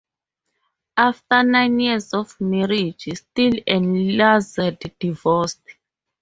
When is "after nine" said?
0.97-1.79